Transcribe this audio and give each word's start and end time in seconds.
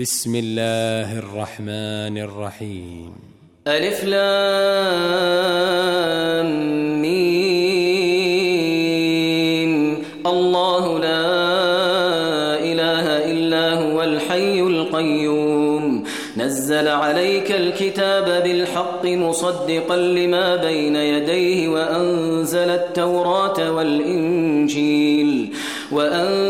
بسم 0.00 0.34
الله 0.34 1.18
الرحمن 1.18 2.18
الرحيم. 2.18 3.12
ألف 3.68 4.04
لام 4.04 5.00
ميم. 7.02 8.12
الله 10.26 10.98
لا 10.98 11.26
إله 12.58 13.30
إلا 13.32 13.74
هو 13.74 14.02
الحي 14.02 14.60
القيوم. 14.60 16.04
نزل 16.36 16.88
عليك 16.88 17.52
الكتاب 17.52 18.42
بالحق 18.42 19.06
مصدقا 19.06 19.96
لما 19.96 20.56
بين 20.56 20.96
يديه 20.96 21.68
وأنزل 21.68 22.70
التوراة 22.70 23.72
والإنجيل. 23.72 25.52
وأنزل 25.92 26.49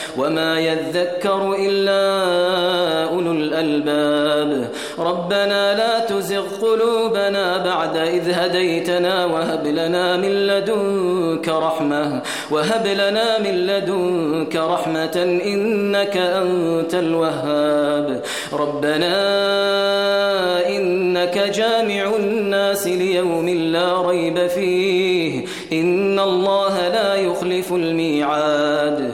وما 0.17 0.59
يذكر 0.59 1.55
إلا 1.59 2.01
أولو 3.09 3.31
الألباب 3.31 4.69
ربنا 4.99 5.77
لا 5.77 5.99
تزغ 6.05 6.43
قلوبنا 6.61 7.57
بعد 7.57 7.97
إذ 7.97 8.31
هديتنا 8.31 9.25
وهب 9.25 9.67
لنا 9.67 10.17
من 10.17 10.47
لدنك 10.47 11.49
رحمة 11.49 12.21
وهب 12.51 12.87
لنا 12.87 13.39
من 13.39 13.67
لدنك 13.67 14.55
رحمة 14.55 15.41
إنك 15.45 16.17
أنت 16.17 16.93
الوهاب 16.95 18.23
ربنا 18.53 19.17
إنك 20.77 21.37
جامع 21.37 22.15
الناس 22.15 22.87
ليوم 22.87 23.49
لا 23.49 24.01
ريب 24.01 24.47
فيه 24.47 25.45
إن 25.73 26.19
الله 26.19 26.87
لا 26.87 27.15
يخلف 27.15 27.73
الميعاد 27.73 29.13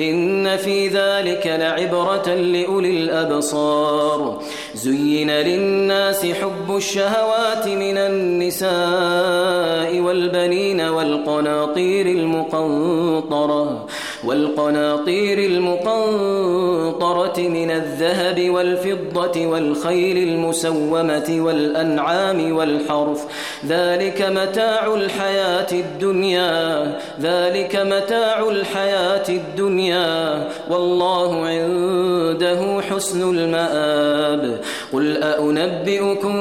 إن 0.00 0.56
في 0.56 0.88
ذلك 0.88 1.46
لعبرة 1.46 2.34
لأولي 2.34 2.90
الأبصار. 2.90 4.42
زين 4.74 5.30
للناس 5.30 6.26
حب 6.26 6.76
الشهوات 6.76 7.68
من 7.68 7.96
النساء 7.96 10.00
والبنين 10.00 10.80
والقناطير 10.80 12.06
المقنطرة. 12.06 13.86
والقناطير 14.26 15.38
المقنطرة 15.38 17.38
من 17.38 17.70
الذهب 17.70 18.50
والفضة 18.50 19.46
والخيل 19.46 20.28
المسومة 20.28 21.36
والأنعام 21.38 22.56
والحرث. 22.56 23.22
ذلك 23.68 24.22
متاع 24.22 24.94
الحياة 24.94 25.66
الدنيا. 25.72 26.92
ذلك 27.20 27.76
متاع 27.76 28.48
الحياة 28.48 29.28
الدنيا. 29.28 30.48
والله 30.70 31.46
عنده 31.46 32.80
حسن 32.90 33.38
المآب. 33.38 34.60
قل 34.92 35.22
أأنبئكم 35.22 36.36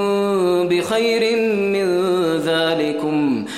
بخير 0.70 1.52
من 1.52 2.05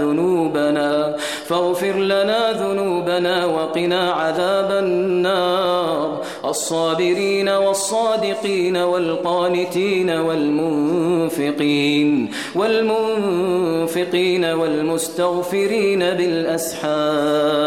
ذنوبنا. 0.00 1.16
فاغفر 1.46 1.92
لنا 1.92 2.52
ذنوبنا 2.52 3.46
وقنا 3.46 4.10
عذاب 4.10 4.70
النار. 4.84 6.20
الصابرين 6.44 7.48
والصادقين 7.48 8.76
والقانتين 8.76 10.10
والمنفقين 10.10 11.70
والمنفقين 12.54 14.44
والمستغفرين 14.44 15.98
بالأسحار. 15.98 17.62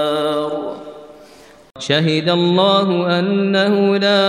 شهد 1.80 2.30
الله 2.30 3.20
أنه 3.20 3.98
لا 3.98 4.26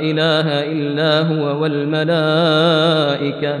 إله 0.00 0.46
إلا 0.72 1.20
هو 1.20 1.62
والملائكة 1.62 3.60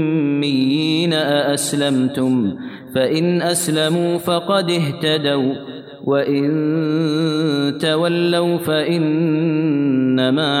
والأميين 0.41 1.13
أأسلمتم؟ 1.13 2.55
فإن 2.95 3.41
أسلموا 3.41 4.17
فقد 4.17 4.71
اهتدوا 4.71 5.53
وإن 6.05 7.77
تولوا 7.81 8.57
فإنما 8.57 9.81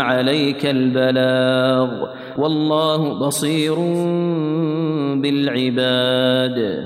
عليك 0.01 0.65
البلاغ 0.65 1.89
والله 2.37 3.19
بصير 3.19 3.75
بالعباد 5.15 6.85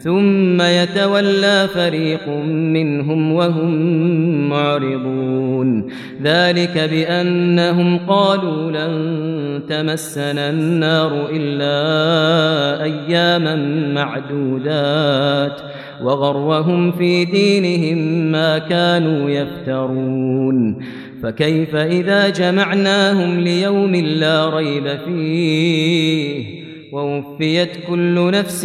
ثم 0.00 0.62
يتولى 0.62 1.68
فريق 1.74 2.28
منهم 2.48 3.32
وهم 3.32 4.48
معرضون. 4.48 5.86
ذلك 6.22 6.78
بأنهم 6.90 7.98
قالوا 7.98 8.70
لن 8.70 9.60
تمسنا 9.68 10.50
النار 10.50 11.28
إلا 11.32 12.84
أياما 12.84 13.56
معدودات 13.94 15.60
وغرهم 16.02 16.92
في 16.92 17.24
دينهم 17.24 18.32
ما 18.32 18.58
كانوا 18.58 19.30
يفترون. 19.30 20.78
فكيف 21.22 21.76
إذا 21.76 22.28
جمعناهم 22.28 23.40
ليوم 23.40 23.94
لا 23.96 24.50
ريب 24.56 24.98
فيه؟ 25.06 26.57
ووفيت 26.92 27.68
كل 27.88 28.30
نفس 28.30 28.64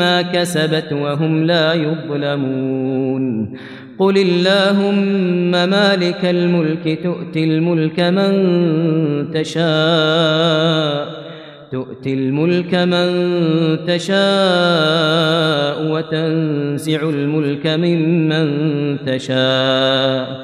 ما 0.00 0.22
كسبت 0.22 0.92
وهم 0.92 1.44
لا 1.44 1.74
يظلمون. 1.74 3.54
قل 3.98 4.18
اللهم 4.18 5.50
مالك 5.50 6.24
الملك 6.24 6.98
تؤتي 7.02 7.44
الملك 7.44 8.00
من 8.00 8.32
تشاء 9.30 11.24
تؤتي 11.72 12.14
الملك 12.14 12.74
من 12.74 13.08
تشاء 13.86 14.16
وتنزع 15.92 17.08
الملك 17.08 17.66
ممن 17.66 18.48
تشاء. 19.06 20.43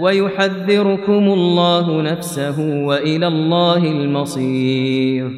ويحذركم 0.00 1.32
الله 1.32 2.02
نفسه 2.02 2.84
وإلى 2.84 3.26
الله 3.26 3.76
المصير. 3.76 5.30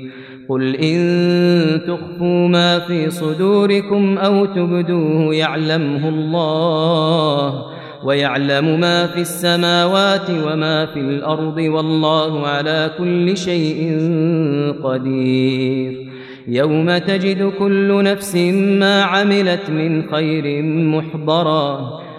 قل 0.49 0.76
إن 0.76 1.80
تخفوا 1.87 2.49
ما 2.49 2.78
في 2.78 3.11
صدوركم 3.11 4.19
أو 4.19 4.45
تبدوه 4.45 5.35
يعلمه 5.35 6.09
الله 6.09 7.64
ويعلم 8.04 8.80
ما 8.80 9.07
في 9.07 9.21
السماوات 9.21 10.30
وما 10.30 10.87
في 10.87 11.00
الأرض 11.00 11.59
والله 11.59 12.47
على 12.47 12.90
كل 12.99 13.37
شيء 13.37 14.00
قدير. 14.85 16.12
يوم 16.49 16.99
تجد 16.99 17.52
كل 17.59 18.04
نفس 18.04 18.37
ما 18.80 19.02
عملت 19.02 19.71
من 19.71 20.11
خير 20.11 20.62
محضرا. 20.62 22.05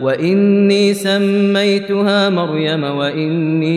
وإني 0.00 0.94
سميتها 0.94 2.30
مريم 2.30 2.84
وإني 2.84 3.74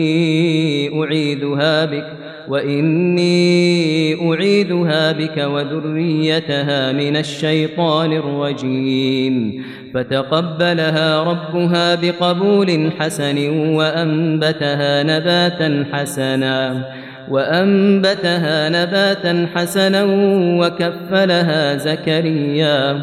أعيدها 1.02 1.84
بك 1.84 2.04
وإني 2.48 4.14
أعيدها 4.30 5.12
بك 5.12 5.38
وذريتها 5.38 6.92
من 6.92 7.16
الشيطان 7.16 8.12
الرجيم 8.12 9.64
فتقبلها 9.94 11.22
ربها 11.22 11.94
بقبول 11.94 12.90
حسن 12.98 13.50
وأنبتها 13.74 15.02
نباتا 15.02 15.84
حسنا 15.92 16.84
وأنبتها 17.30 18.68
نباتا 18.68 19.46
حسنا 19.54 20.04
وكفلها 20.60 21.76
زكريا 21.76 23.02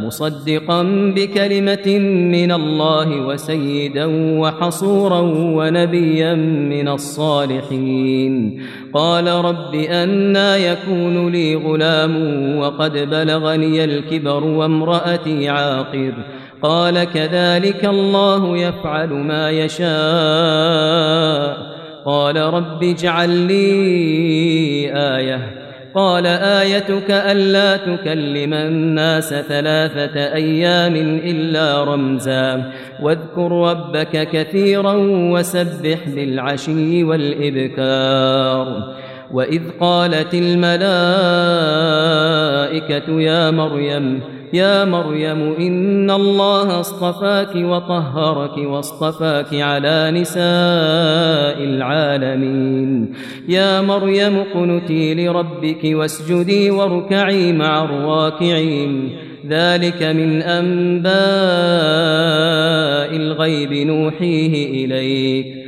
مصدقا 0.00 0.82
بكلمة 1.16 1.98
من 2.38 2.52
الله 2.52 3.26
وسيدا 3.26 4.06
وحصورا 4.38 5.20
ونبيا 5.34 6.34
من 6.34 6.88
الصالحين. 6.88 8.62
قال 8.94 9.28
رب 9.28 9.74
أنا 9.74 10.56
يكون 10.56 11.28
لي 11.32 11.54
غلام 11.54 12.56
وقد 12.58 12.92
بلغني 12.92 13.84
الكبر 13.84 14.44
وامرأتي 14.44 15.48
عاقر. 15.48 16.14
قال 16.62 17.04
كذلك 17.04 17.84
الله 17.84 18.58
يفعل 18.58 19.08
ما 19.08 19.50
يشاء. 19.50 19.88
قال 22.06 22.36
رب 22.36 22.82
اجعل 22.82 23.30
لي 23.30 23.70
آية. 24.94 25.57
قال 25.94 26.26
آيتك 26.26 27.10
ألا 27.10 27.76
تكلم 27.76 28.54
الناس 28.54 29.34
ثلاثة 29.34 30.34
أيام 30.34 30.94
إلا 31.24 31.84
رمزا. 31.84 32.72
واذكر 33.02 33.52
ربك 33.52 34.28
كثيرا 34.32 34.94
وسبح 35.32 35.98
بالعشي 36.14 37.04
والإبكار. 37.04 38.94
وإذ 39.32 39.62
قالت 39.80 40.34
الملائكة 40.34 40.68
يا 43.20 43.50
مريم 43.50 44.20
يا 44.52 44.84
مريم 44.84 45.54
إن 45.58 46.10
الله 46.10 46.80
اصطفاك 46.80 47.56
وطهرك 47.56 48.58
واصطفاك 48.58 49.54
على 49.54 50.10
نساء 50.10 51.64
العالمين. 51.64 53.12
يا 53.48 53.80
مريم 53.80 54.44
قنتي 54.54 55.14
لربك 55.14 55.80
واسجدي 55.84 56.70
واركعي 56.70 57.52
مع 57.52 57.84
الراكعين. 57.84 59.10
ذلك 59.48 60.02
من 60.02 60.42
أنباء 60.42 61.12
الغيب 63.16 63.72
نوحيه 63.72 64.84
إليك. 64.84 65.67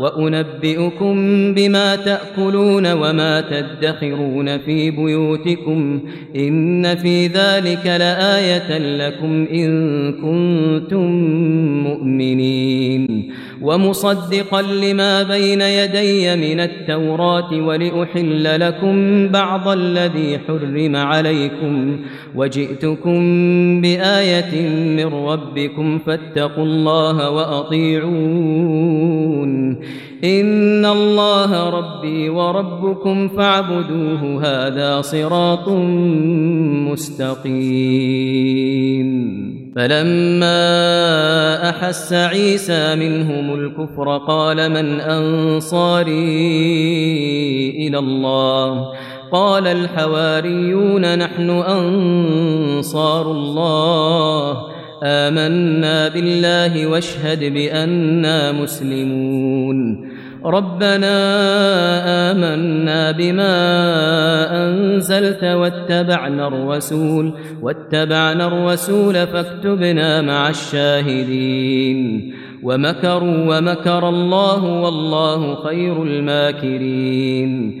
وأنبئكم 0.00 1.14
بما 1.54 1.96
تأكلون 1.96 2.92
وما 2.92 3.40
تدخرون 3.40 4.58
في 4.58 4.90
بيوتكم 4.90 6.00
إن 6.36 6.96
في 6.96 7.26
ذلك 7.26 7.86
لآية 7.86 8.78
لكم 8.78 9.46
إن 9.52 9.70
كنتم 10.12 11.06
مؤمنين. 11.82 13.32
ومصدقا 13.62 14.62
لما 14.62 15.22
بين 15.22 15.60
يدي 15.60 16.36
من 16.36 16.60
التوراة 16.60 17.52
ولأحل 17.52 18.60
لكم 18.60 19.28
بعض 19.28 19.68
الذي 19.68 20.38
حرم 20.38 20.96
عليكم 20.96 21.96
وجئتكم 22.34 23.20
بآية 23.80 24.68
من 24.96 25.14
ربكم 25.14 25.98
فاتقوا 25.98 26.64
الله 26.64 27.30
وأطيعون. 27.30 29.09
إن 30.24 30.86
الله 30.86 31.70
ربي 31.70 32.28
وربكم 32.28 33.28
فاعبدوه 33.28 34.42
هذا 34.44 35.00
صراط 35.00 35.68
مستقيم. 36.88 37.50
فلما 39.76 40.60
أحس 41.68 42.12
عيسى 42.12 42.96
منهم 42.96 43.54
الكفر 43.54 44.18
قال 44.18 44.70
من 44.70 45.00
أنصاري 45.00 46.10
إلى 47.70 47.98
الله؟ 47.98 48.92
قال 49.32 49.66
الحواريون 49.66 51.18
نحن 51.18 51.50
أنصار 51.50 53.30
الله. 53.30 54.69
آمنا 55.04 56.08
بالله 56.08 56.86
واشهد 56.86 57.54
بأننا 57.54 58.52
مسلمون. 58.52 60.10
ربنا 60.44 61.16
آمنا 62.30 63.10
بما 63.10 63.56
أنزلت 64.68 65.44
واتبعنا 65.44 66.48
الرسول 66.48 67.32
واتبعنا 67.62 68.46
الرسول 68.46 69.14
فاكتبنا 69.14 70.22
مع 70.22 70.48
الشاهدين. 70.48 72.34
ومكروا 72.62 73.58
ومكر 73.58 74.08
الله 74.08 74.64
والله 74.64 75.54
خير 75.54 76.02
الماكرين. 76.02 77.80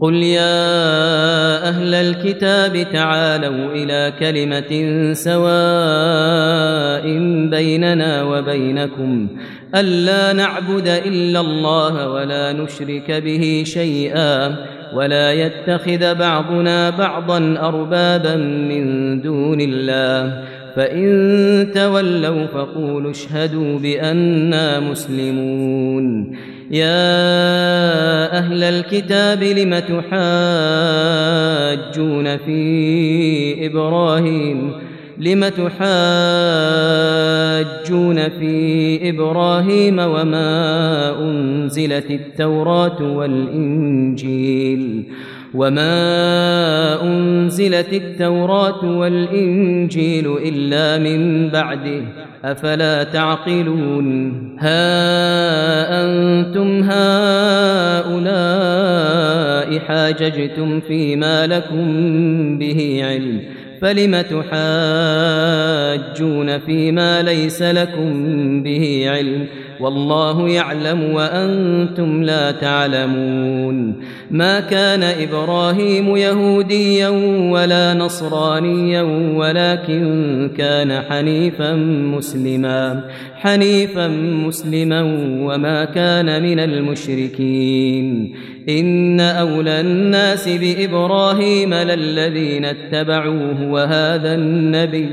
قل 0.00 0.14
يا 0.14 1.68
أهل 1.68 1.94
الكتاب 1.94 2.86
تعالوا 2.92 3.72
إلى 3.72 4.12
كلمة 4.18 5.12
سواء 5.12 7.04
بيننا 7.50 8.22
وبينكم 8.22 9.28
ألا 9.74 10.32
نعبد 10.32 10.88
إلا 10.88 11.40
الله 11.40 12.08
ولا 12.08 12.52
نشرك 12.52 13.10
به 13.10 13.62
شيئا 13.66 14.56
ولا 14.94 15.32
يتخذ 15.32 16.14
بعضنا 16.14 16.90
بعضا 16.90 17.56
أربابا 17.60 18.36
من 18.36 19.20
دون 19.20 19.60
الله 19.60 20.42
فإن 20.76 21.70
تولوا 21.74 22.46
فقولوا 22.46 23.10
اشهدوا 23.10 23.78
بأننا 23.78 24.80
مسلمون 24.80 26.36
يا 26.70 28.38
أهل 28.38 28.62
الكتاب 28.62 29.42
لم 29.42 29.78
تحاجون 29.78 30.06
في 32.36 33.66
إبراهيم؟ 33.66 34.72
لم 35.18 35.48
تحاجون 35.48 35.68
في 38.28 39.10
إبراهيم 39.10 39.98
وما 39.98 41.20
أنزلت 41.20 42.10
التوراة 42.10 43.02
والإنجيل؟ 43.16 45.04
وما 45.54 47.02
أنزلت 47.02 47.92
التوراة 47.92 48.84
والإنجيل 48.84 50.36
إلا 50.44 50.98
من 50.98 51.48
بعده 51.48 52.02
أفلا 52.44 53.02
تعقلون؟ 53.04 54.43
ها 54.58 56.04
أنتم 56.04 56.82
هؤلاء 56.82 58.14
حاججتم 59.78 60.80
فيما 60.80 61.46
لكم 61.46 62.58
به 62.58 63.00
علم 63.04 63.40
فلم 63.80 64.20
تحاجون 64.20 64.58
فيما 66.58 67.22
ليس 67.22 67.62
لكم 67.62 68.62
به 68.62 69.04
علم؟ 69.08 69.46
والله 69.80 70.48
يعلم 70.48 71.14
وأنتم 71.14 72.22
لا 72.22 72.50
تعلمون. 72.50 74.00
ما 74.30 74.60
كان 74.60 75.02
إبراهيم 75.02 76.16
يهوديا 76.16 77.08
ولا 77.52 77.94
نصرانيا 77.94 79.02
ولكن 79.36 80.50
كان 80.58 81.00
حنيفا 81.00 81.74
مسلما. 82.16 83.04
حنيفا 83.34 84.08
مسلما 84.46 85.02
وما 85.40 85.84
كان 85.84 86.42
من 86.42 86.60
المشركين. 86.60 88.34
إن 88.68 89.20
أولى 89.20 89.80
الناس 89.80 90.48
بإبراهيم 90.48 91.74
للذين 91.74 92.64
اتبعوه 92.64 93.70
وهذا 93.70 94.34
النبي 94.34 95.08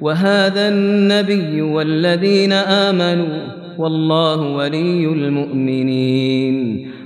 وهذا 0.00 0.68
النبي 0.68 1.62
والذين 1.62 2.52
آمنوا. 2.52 3.59
والله 3.80 4.40
ولي 4.56 5.06
المؤمنين. 5.06 6.56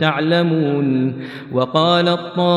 تعلمون 0.00 1.14
وقال 1.52 2.08
الطائفة 2.08 2.48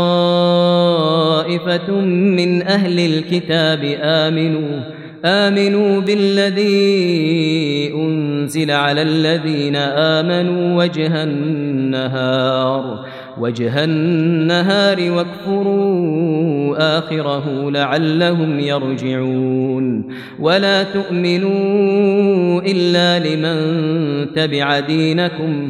من 2.11 2.61
أهل 2.61 2.99
الكتاب 2.99 3.97
آمنوا 4.01 4.79
آمنوا 5.25 6.01
بالذي 6.01 7.93
أنزل 7.95 8.71
على 8.71 9.01
الذين 9.01 9.75
آمنوا 9.75 10.83
وجه 10.83 11.23
النهار 11.23 13.05
وجه 13.37 13.83
النهار 13.83 15.11
واكفروا 15.11 16.75
آخره 16.97 17.71
لعلهم 17.71 18.59
يرجعون. 18.59 20.05
ولا 20.39 20.83
تؤمنوا 20.83 22.61
إلا 22.61 23.19
لمن 23.19 24.33
تبع 24.33 24.79
دينكم 24.79 25.69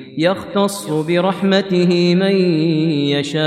يختص 0.21 0.89
برحمته 0.89 2.15
من 2.15 2.35
يشاء 3.15 3.41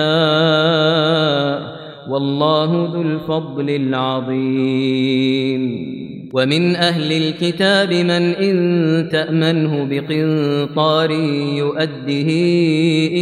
والله 2.11 2.91
ذو 2.95 3.03
الفضل 3.03 3.71
العظيم. 3.71 5.25
ومن 6.35 6.77
أهل 6.77 7.13
الكتاب 7.13 7.93
من 7.93 8.11
إن 8.11 9.09
تأمنه 9.13 9.85
بقنطار 9.91 11.11
يؤده 11.59 12.31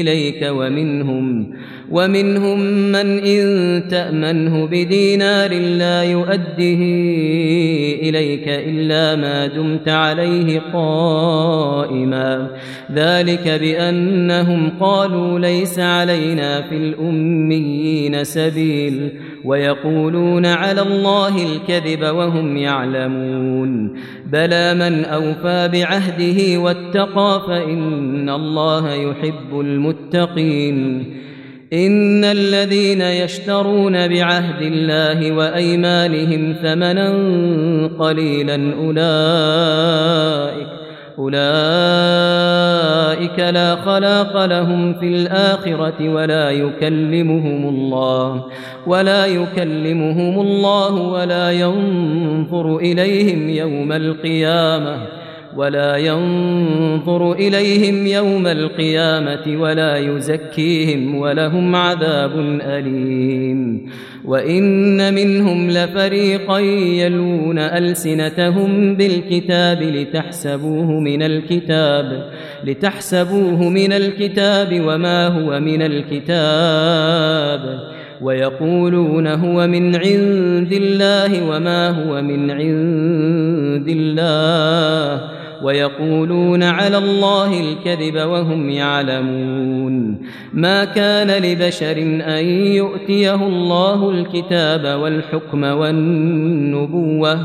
إليك 0.00 0.48
ومنهم 0.50 1.52
ومنهم 1.92 2.60
من 2.92 3.18
إن 3.18 3.82
تأمنه 3.88 4.66
بدينار 4.66 5.50
لا 5.54 6.02
يؤده 6.02 6.80
إليك 8.02 8.48
إلا 8.48 9.16
ما 9.16 9.46
دمت 9.46 9.88
عليه 9.88 10.60
قائما. 10.72 12.48
ذلك 12.92 13.48
بأنهم 13.48 14.70
قالوا 14.80 15.38
ليس 15.38 15.78
علينا 15.78 16.62
في 16.62 16.76
الأميين 16.76 18.24
سبيل 18.24 19.10
ويقولون 19.44 20.46
على 20.46 20.82
الله 20.82 21.34
الكذب 21.52 22.02
وهم 22.02 22.56
يعلمون. 22.56 23.94
بلى 24.32 24.74
من 24.74 25.04
أوفى 25.04 25.68
بعهده 25.72 26.58
واتقى 26.58 27.42
فإن 27.46 28.28
الله 28.28 28.94
يحب 28.94 29.60
المتقين. 29.60 31.04
إن 31.72 32.24
الذين 32.24 33.00
يشترون 33.00 34.08
بعهد 34.08 34.62
الله 34.62 35.32
وأيمانهم 35.32 36.54
ثمنا 36.62 37.10
قليلا 37.98 38.74
أولئك 38.84 40.66
أولئك 41.18 41.38
لا 43.38 43.76
خلاق 43.76 44.44
لهم 44.44 44.94
في 44.94 45.06
الآخرة 45.06 46.08
ولا 46.08 46.50
يكلمهم 46.50 47.68
الله 47.68 48.44
ولا 48.86 49.26
يكلمهم 49.26 50.40
الله 50.40 50.94
ولا 50.94 51.50
ينظر 51.52 52.76
إليهم 52.76 53.48
يوم 53.48 53.92
القيامة. 53.92 55.21
ولا 55.56 55.96
ينظر 55.96 57.32
إليهم 57.32 58.06
يوم 58.06 58.46
القيامة 58.46 59.60
ولا 59.62 59.96
يزكيهم 59.96 61.14
ولهم 61.14 61.76
عذاب 61.76 62.32
أليم. 62.60 63.86
وإن 64.24 65.14
منهم 65.14 65.70
لفريقا 65.70 66.58
يلون 66.58 67.58
ألسنتهم 67.58 68.94
بالكتاب 68.94 69.82
لتحسبوه 69.82 71.00
من 71.00 71.22
الكتاب 71.22 72.30
لتحسبوه 72.64 73.68
من 73.68 73.92
الكتاب 73.92 74.80
وما 74.86 75.26
هو 75.26 75.60
من 75.60 75.82
الكتاب. 75.82 77.22
ويقولون 78.22 79.26
هو 79.26 79.66
من 79.66 79.96
عند 79.96 80.72
الله 80.72 81.48
وما 81.50 81.88
هو 81.88 82.22
من 82.22 82.50
عند 82.50 83.88
الله. 83.88 85.41
ويقولون 85.62 86.62
على 86.62 86.98
الله 86.98 87.60
الكذب 87.60 88.14
وهم 88.14 88.70
يعلمون. 88.70 90.22
ما 90.52 90.84
كان 90.84 91.42
لبشر 91.42 91.96
أن 92.26 92.44
يؤتيه 92.50 93.34
الله 93.46 94.10
الكتاب 94.10 95.00
والحكم 95.00 95.64
والنبوة 95.64 97.38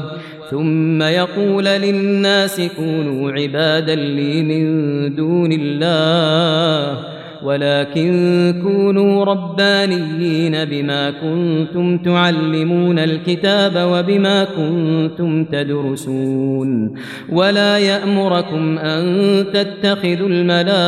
ثم 0.52 1.02
يقول 1.02 1.66
للناس 1.66 2.62
كونوا 2.78 3.32
عبادا 3.32 3.96
لي 3.96 4.44
من 4.44 5.16
دون 5.16 5.52
الله. 5.52 7.17
ولكن 7.44 8.54
كونوا 8.64 9.26
ربانيين 9.26 10.66
بما 10.66 11.12
كنتم 11.12 11.98
تعلمون 11.98 13.00
الكتاب 13.00 13.90
وبما 13.92 14.44
كنتم 14.44 15.44
تدرسون. 15.46 16.94
ولا 17.30 17.78
يأمركم 17.78 18.78
أن 18.78 19.06
تتخذوا 19.54 20.30
الملائكة 20.30 20.86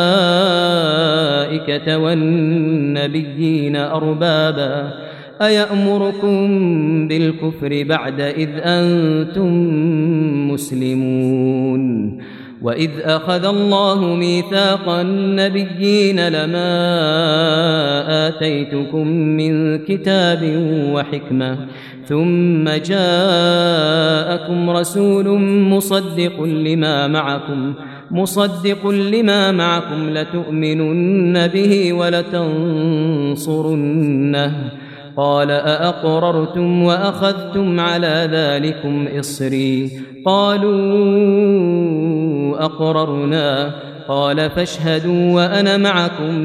والنبيين 1.98 3.76
أربابا. 3.76 4.94
أيأمركم 5.42 6.38
بالكفر 7.08 7.84
بعد 7.84 8.22
إذ 8.22 8.50
أنتم 8.64 9.54
مسلمون؟ 10.52 12.18
وإذ 12.62 12.90
أخذ 13.04 13.46
الله 13.46 14.06
ميثاق 14.06 14.90
النبيين 14.90 16.28
لما 16.28 16.68
آتيتكم 18.28 19.08
من 19.08 19.78
كتاب 19.78 20.40
وحكمة 20.94 21.58
ثم 22.06 22.70
جاءكم 22.70 24.70
رسول 24.70 25.40
مصدق 25.70 26.44
لما 26.44 27.08
معكم 27.08 27.74
مصدق 28.12 28.88
لما 28.88 29.52
معكم 29.52 30.10
لتؤمنن 30.10 31.48
به 31.48 31.94
ولتنصرنه 31.94 33.52
قال 35.18 35.52
أأقررتم 35.52 36.84
وأخذتم 36.84 37.80
على 37.80 38.30
ذلكم 38.32 39.08
إصري 39.20 39.92
قالوا 40.26 40.86
أقررنا 42.56 43.74
قال 44.08 44.50
فاشهدوا 44.50 45.34
وأنا 45.36 45.78
معكم 45.78 46.36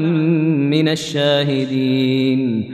من 0.69 0.87
الشاهدين. 0.89 2.73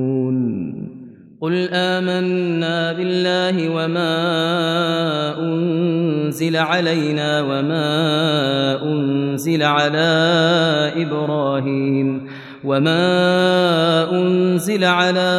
قل 1.41 1.69
آمنا 1.73 2.93
بالله 2.93 3.69
وما 3.69 4.13
أنزل 5.39 6.57
علينا 6.57 7.41
وما 7.41 8.83
أنزل 8.83 9.63
على 9.63 10.11
إبراهيم 10.97 12.27
وما 12.63 14.11
أنزل 14.11 14.83
على 14.83 15.31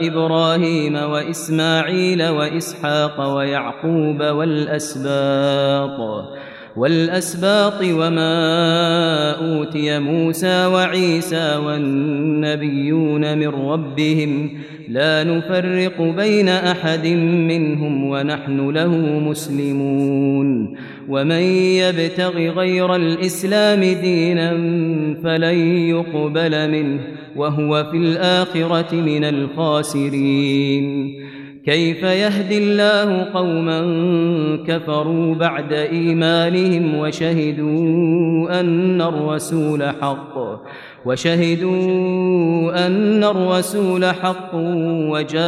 إبراهيم 0.00 0.94
وإسماعيل 0.96 2.28
وإسحاق 2.28 3.36
ويعقوب 3.36 4.20
والأسباط 4.22 6.00
والأسباط 6.76 7.82
وما 7.82 8.34
أوتي 9.30 9.98
موسى 9.98 10.66
وعيسى 10.66 11.56
والنبيون 11.56 13.38
من 13.38 13.48
ربهم 13.48 14.50
لا 14.88 15.24
نفرق 15.24 16.02
بين 16.02 16.48
أحد 16.48 17.06
منهم 17.06 18.04
ونحن 18.04 18.70
له 18.70 18.96
مسلمون. 19.18 20.76
ومن 21.08 21.42
يبتغ 21.80 22.38
غير 22.38 22.96
الإسلام 22.96 23.80
دينا 23.80 24.50
فلن 25.24 25.58
يقبل 25.88 26.70
منه 26.70 27.00
وهو 27.36 27.84
في 27.90 27.96
الآخرة 27.96 28.94
من 28.94 29.24
الخاسرين. 29.24 30.84
كيف 31.66 32.02
يهدي 32.02 32.58
الله 32.58 33.24
قوما 33.24 33.80
كفروا 34.66 35.34
بعد 35.34 35.72
إيمانهم 35.72 36.94
وشهدوا 36.94 38.60
أن 38.60 39.02
الرسول 39.02 39.82
حق؟ 39.82 40.34
وشهدوا 41.06 42.86
أن 42.86 43.24
الرسول 43.24 44.04
حق 44.04 44.54
وجاءهم 45.12 45.38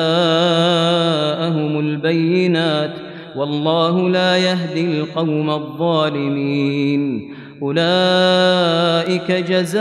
البينات 1.80 2.92
والله 3.36 4.08
لا 4.08 4.36
يهدي 4.36 5.00
القوم 5.00 5.50
الظالمين. 5.50 7.34
أولئك 7.62 9.32
جزاؤهم 9.32 9.76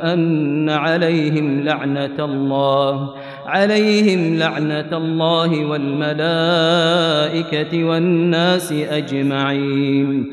أن 0.00 0.70
عليهم 0.70 1.60
لعنة 1.60 2.24
الله 2.24 3.14
عليهم 3.46 4.38
لعنة 4.38 4.96
الله 4.96 5.64
والملائكة 5.64 6.24
والناس 7.84 8.72
أجمعين. 8.72 10.32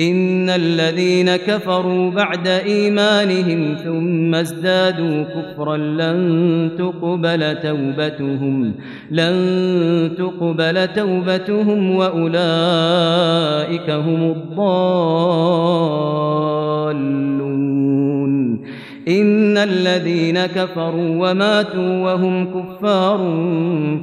إن 0.00 0.50
الذين 0.50 1.36
كفروا 1.36 2.10
بعد 2.10 2.46
إيمانهم 2.48 3.76
ثم 3.84 4.34
ازدادوا 4.34 5.22
كفرا 5.22 5.76
لن 5.76 6.70
تقبل 6.78 7.60
توبتهم 7.62 8.74
لن 9.10 10.10
تقبل 10.18 10.88
توبتهم 10.88 11.90
وأولئك 11.96 12.30
هم 13.90 14.30
الضالون. 14.30 14.86
إن 19.08 19.56
الذين 19.56 20.46
كفروا 20.46 21.30
وماتوا 21.30 21.98
وهم 21.98 22.46
كفار 22.46 23.18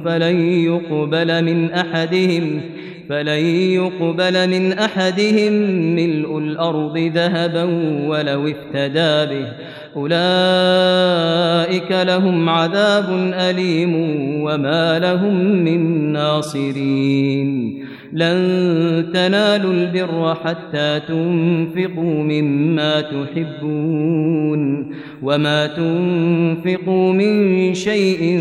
فلن 0.04 0.40
يقبل 0.40 1.44
من 1.44 1.70
أحدهم 1.72 2.60
فلن 3.08 3.44
يقبل 3.54 4.50
من 4.50 4.72
أحدهم 4.72 5.52
ملء 5.94 6.38
الأرض 6.38 6.98
ذهبا 6.98 7.64
ولو 8.08 8.48
افتدى 8.48 9.34
به 9.34 9.48
أولئك 9.96 11.92
لهم 11.92 12.48
عذاب 12.48 13.04
أليم 13.34 13.94
وما 14.42 14.98
لهم 14.98 15.64
من 15.64 16.12
ناصرين 16.12 17.84
لن 18.12 19.10
تنالوا 19.14 19.72
البر 19.72 20.34
حتى 20.34 21.00
تنفقوا 21.08 22.22
مما 22.22 23.00
تحبون 23.00 24.90
وما 25.22 25.66
تنفقوا 25.66 27.12
من 27.12 27.74
شيء 27.74 28.38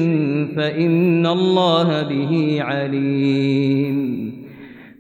فإن 0.55 1.25
الله 1.25 2.01
به 2.01 2.57
عليم 2.61 4.32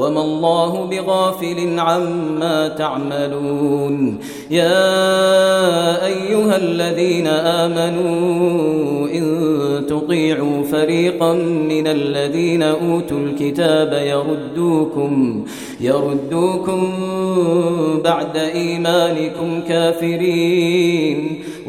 وما 0.00 0.20
الله 0.20 0.72
بغافل 0.84 1.78
عما 1.78 2.68
تعملون. 2.68 4.18
يا 4.50 6.06
أيها 6.06 6.56
الذين 6.56 7.26
آمنوا 7.26 9.08
إن 9.18 9.24
تطيعوا 9.88 10.62
فريقا 10.72 11.32
من 11.72 11.86
الذين 11.86 12.62
أوتوا 12.62 13.18
الكتاب 13.18 13.92
يردوكم 13.92 15.44
يردوكم 15.80 16.92
بعد 18.04 18.36
إيمانكم 18.36 19.60
كافرين. 19.68 21.44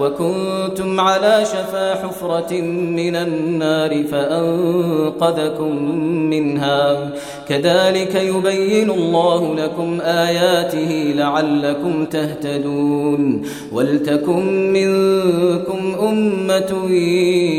وكنتم 0.00 1.00
على 1.00 1.44
شفا 1.44 1.94
حفرة 1.94 2.60
من 2.60 3.16
النار 3.16 4.04
فأنقذكم 4.04 5.84
منها. 6.30 7.10
كذلك 7.48 8.14
يبين 8.14 8.90
الله 8.90 9.54
لكم 9.54 10.00
آياته 10.00 11.12
لعلكم 11.16 12.04
تهتدون. 12.04 13.42
ولتكن 13.72 14.72
منكم 14.72 15.94
أمة 16.08 16.90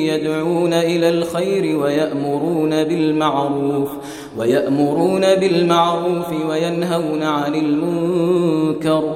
يدعون 0.05 0.73
إلى 0.73 1.09
الخير 1.09 1.79
ويأمرون 1.79 2.83
بالمعروف 2.83 3.89
ويأمرون 4.37 5.21
بالمعروف 5.21 6.29
وينهون 6.49 7.23
عن 7.23 7.55
المنكر. 7.55 9.15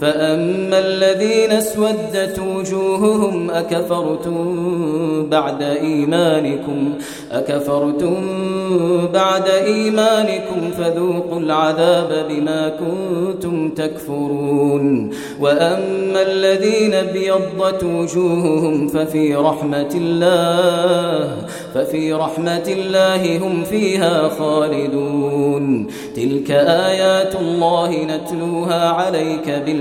فأما 0.00 0.78
الذين 0.78 1.52
اسودت 1.52 2.38
وجوههم 2.38 3.50
أكفرتم 3.50 4.46
بعد 5.30 5.62
إيمانكم 5.62 6.92
أكفرتم 7.32 8.16
بعد 9.14 9.48
إيمانكم 9.48 10.70
فذوقوا 10.78 11.40
العذاب 11.40 12.26
بما 12.28 12.68
كنتم 12.68 13.68
تكفرون 13.70 15.10
وأما 15.40 16.22
الذين 16.22 16.94
ابيضت 16.94 17.84
وجوههم 17.84 18.88
ففي 18.88 19.34
رحمة 19.34 19.90
الله 19.94 21.36
ففي 21.74 22.12
رحمة 22.12 22.64
الله 22.68 23.38
هم 23.38 23.64
فيها 23.64 24.28
خالدون 24.28 25.86
تلك 26.16 26.50
آيات 26.50 27.34
الله 27.34 28.04
نتلوها 28.04 28.88
عليك 28.90 29.48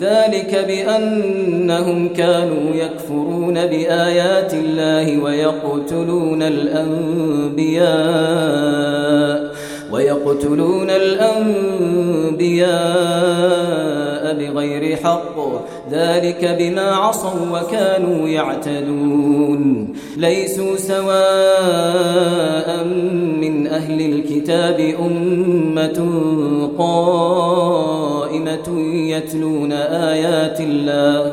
ذلك 0.00 0.64
بأنهم 0.66 2.08
كانوا 2.08 2.74
يكفرون 2.74 3.54
بآيات 3.54 4.54
الله 4.54 5.18
ويقتلون 5.22 6.42
الأنبياء 6.42 7.84
ويقتلون 9.90 10.90
الأنبياء 10.90 12.64
بغير 14.32 14.96
حق. 14.96 15.38
ذلك 15.90 16.56
بما 16.58 16.82
عصوا 16.82 17.30
وكانوا 17.52 18.28
يعتدون. 18.28 19.94
ليسوا 20.16 20.76
سواء 20.76 22.84
من 23.40 23.66
أهل 23.66 24.12
الكتاب 24.12 24.94
أمة 25.00 26.10
قائمة 26.78 28.68
يتلون 29.08 29.72
آيات 29.72 30.60
الله. 30.60 31.32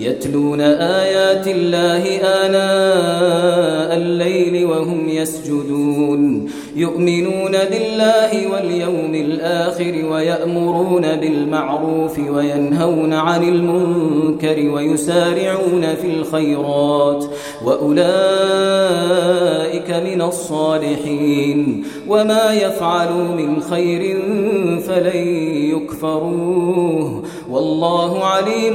يتلون 0.00 0.60
آيات 0.60 1.48
الله 1.48 2.04
آناء 2.16 3.96
الليل 3.96 4.64
وهم 4.64 5.08
يسجدون. 5.08 6.50
يؤمنون 6.76 7.52
بالله 7.52 8.46
واليوم 8.52 9.14
الآخر 9.14 10.04
ويأمرون 10.12 11.16
بالمعروف 11.16 12.18
وينهون 12.18 13.12
عن 13.12 13.42
المنكر 13.42 14.70
ويسارعون 14.70 15.94
في 16.02 16.06
الخيرات. 16.06 17.24
وأولئك 17.64 18.00
من 19.90 20.22
الصالحين. 20.22 21.84
وما 22.08 22.54
يفعلوا 22.54 23.28
من 23.28 23.60
خير 23.60 24.22
فلن 24.80 25.26
يكفروه. 25.76 27.22
والله 27.50 28.24
عليم 28.24 28.74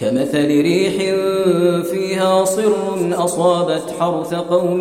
كمثل 0.00 0.46
ريح 0.46 0.94
فيها 1.90 2.44
صر 2.44 2.74
أصابت 3.12 3.82
حرث 4.00 4.34
قوم 4.34 4.80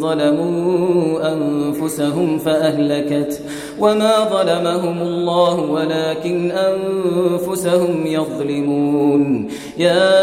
ظلموا 0.00 1.32
أنفسهم 1.32 2.38
فأهلكت 2.38 3.40
وما 3.80 4.24
ظلمهم 4.24 5.02
الله 5.02 5.60
ولكن 5.60 6.50
أنفسهم 6.50 8.06
يظلمون. 8.06 9.48
يا 9.78 10.14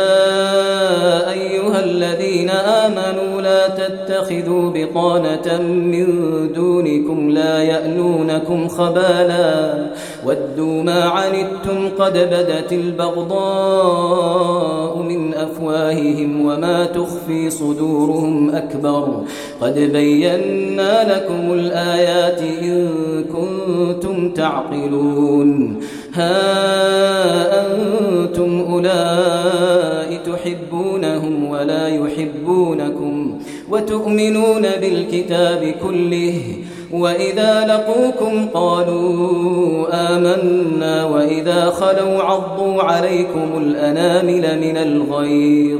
أيها 1.32 1.80
الذين 1.84 2.50
آمنوا 2.50 3.42
لا 3.42 3.68
تتخذوا 3.68 4.72
بطانة 4.76 5.62
من 5.68 6.08
دونكم 6.56 7.30
لا 7.30 7.64
يألونكم 7.64 8.68
خبالا. 8.68 9.74
ودوا 10.26 10.84
ما 10.84 11.04
عنتم 11.04 11.90
قد 12.00 12.14
بدت 12.14 12.72
البغضاء 12.72 14.13
من 15.10 15.34
أفواههم 15.34 16.46
وما 16.46 16.86
تخفي 16.86 17.50
صدورهم 17.50 18.56
أكبر. 18.56 19.24
قد 19.62 19.80
بينا 19.80 21.16
لكم 21.16 21.54
الآيات 21.54 22.42
إن 22.42 22.90
كنتم 23.24 24.30
تعقلون. 24.30 25.80
ها 26.14 27.66
أنتم 27.66 28.66
أولئك 28.72 29.84
تحبونهم 30.44 31.50
ولا 31.50 31.88
يحبونكم 31.88 33.40
وتؤمنون 33.72 34.62
بالكتاب 34.82 35.74
كله 35.84 36.40
وإذا 36.94 37.66
لقوكم 37.66 38.48
قالوا 38.54 39.88
آمنا 39.94 41.06
وإذا 41.06 41.70
خلوا 41.70 42.24
عضوا 42.24 42.84
عليكم 42.84 43.58
الأنامل 43.58 44.60
من 44.60 44.78
الغيظ. 44.78 45.80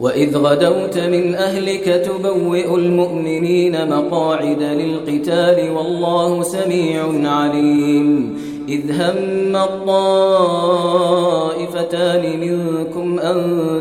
وإذ 0.00 0.36
غدوت 0.36 0.98
من 0.98 1.34
أهلك 1.34 1.84
تبوئ 1.84 2.74
المؤمنين 2.74 3.88
مقاعد 3.90 4.62
للقتال 4.62 5.70
والله 5.70 6.42
سميع 6.42 7.30
عليم. 7.30 8.38
إذ 8.68 8.92
هم 8.92 9.56
الطائفتان 9.56 10.00
منكم 12.40 13.18
أن 13.18 13.36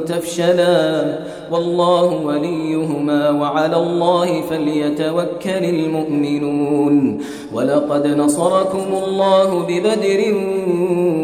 تفشلا 0.06 1.20
والله 1.52 2.22
وليهما 2.26 3.30
وعلى 3.30 3.76
الله 3.76 4.42
فليتوكل 4.42 5.64
المؤمنون. 5.64 7.18
ولقد 7.54 8.08
نصركم 8.08 8.86
الله 9.06 9.66
ببدر 9.70 10.36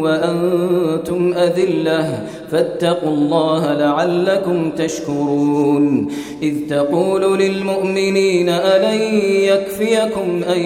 وأنتم 0.02 1.34
أذلة 1.34 2.26
فاتقوا 2.54 3.10
الله 3.10 3.74
لعلكم 3.74 4.70
تشكرون. 4.70 6.08
إذ 6.42 6.54
تقول 6.70 7.38
للمؤمنين 7.38 8.48
ألن 8.48 9.00
يكفيكم 9.50 10.42
أن 10.54 10.60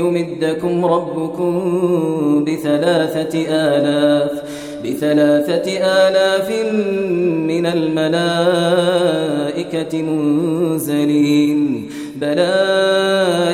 يمدكم 0.00 0.84
ربكم 0.84 1.52
بثلاثة 2.44 3.34
آلاف 3.50 4.32
بثلاثة 4.84 5.66
آلاف 5.78 6.50
من 7.52 7.66
الملائكة 7.66 8.82
منزلين. 10.02 11.60
بلى 12.20 12.56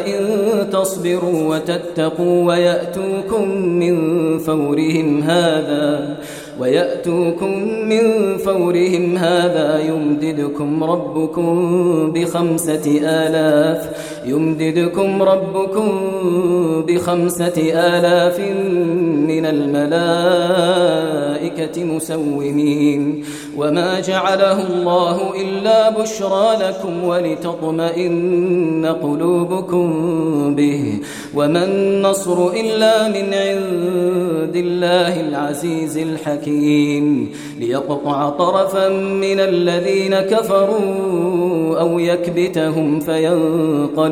إن 0.06 0.22
تصبروا 0.70 1.54
وتتقوا 1.54 2.44
ويأتوكم 2.44 3.48
من 3.58 3.94
فورهم 4.38 5.22
هذا. 5.22 6.16
ويأتوكم 6.62 7.52
من 7.88 8.36
فورهم 8.38 9.16
هذا 9.16 9.78
يمددكم 9.78 10.84
ربكم 10.84 11.46
بخمسة 12.12 13.00
آلاف 13.04 14.11
يمددكم 14.26 15.22
ربكم 15.22 16.00
بخمسة 16.88 17.72
آلاف 17.74 18.40
من 19.28 19.46
الملائكة 19.46 19.84
مسومين. 21.84 23.24
وما 23.56 24.00
جعله 24.00 24.66
الله 24.66 25.32
إلا 25.42 25.90
بشرى 25.90 26.56
لكم 26.60 27.04
ولتطمئن 27.04 28.86
قلوبكم 29.02 29.86
به. 30.54 31.00
وما 31.34 31.64
النصر 31.64 32.46
إلا 32.46 33.08
من 33.08 33.34
عند 33.34 34.56
الله 34.56 35.20
العزيز 35.20 35.98
الحكيم. 35.98 37.32
ليقطع 37.60 38.28
طرفا 38.28 38.88
من 38.98 39.40
الذين 39.40 40.14
كفروا 40.20 41.80
أو 41.80 41.98
يكبتهم 41.98 43.00
فينقلبوا 43.00 44.11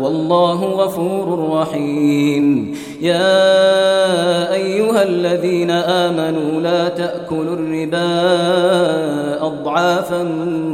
والله 0.00 0.64
غفور 0.64 1.48
رحيم. 1.60 2.74
يا 3.00 4.52
أيها 4.52 5.02
الذين 5.02 5.70
آمنوا 5.70 6.60
لا 6.60 6.88
تأكلوا 6.88 7.56
الربا 7.56 8.08
أضعافا 9.46 10.22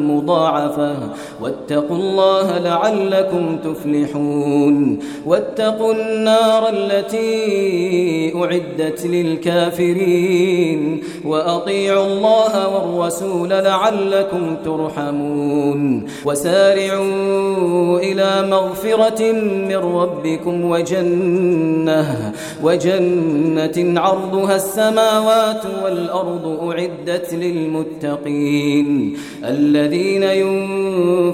مضاعفة. 0.09 0.95
واتقوا 1.43 1.97
الله 1.97 2.59
لعلكم 2.59 3.57
تفلحون. 3.65 4.99
واتقوا 5.27 5.95
النار 5.95 6.69
التي 6.69 8.33
أعدت 8.37 9.07
للكافرين. 9.07 11.03
وأطيعوا 11.25 12.07
الله 12.07 12.69
والرسول 12.69 13.49
لعلكم 13.51 14.57
ترحمون. 14.65 16.07
وسارعوا 16.25 17.99
إلى 17.99 18.49
مغفرة 18.51 19.33
من 19.69 19.77
ربكم 19.77 20.71
وجنة 20.71 22.33
وجنة 22.63 24.01
عرضها 24.01 24.57
السماوات 24.57 25.63
والأرض 25.85 26.71
أعدت 26.71 27.35
للمتقين. 27.35 29.17
الذين 29.45 30.23
ينفقون 30.23 31.30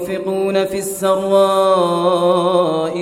في 0.65 0.79
السراء 0.79 2.27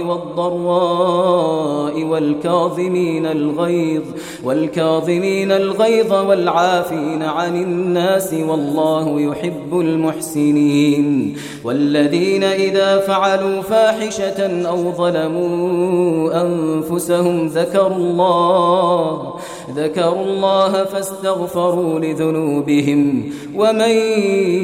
والضراء 0.05 2.03
والكاظمين 2.03 3.25
الغيظ 3.25 4.03
والكاظمين 4.43 5.51
الغيظ 5.51 6.13
والعافين 6.13 7.23
عن 7.23 7.63
الناس 7.63 8.33
والله 8.33 9.21
يحب 9.21 9.79
المحسنين. 9.79 11.35
والذين 11.63 12.43
إذا 12.43 12.99
فعلوا 12.99 13.61
فاحشة 13.61 14.67
أو 14.67 14.91
ظلموا 14.91 16.41
أنفسهم 16.41 17.47
ذكروا 17.47 17.97
الله 17.97 19.33
ذكروا 19.69 20.25
الله 20.25 20.83
فاستغفروا 20.83 21.99
لذنوبهم 21.99 23.23
ومن 23.55 23.89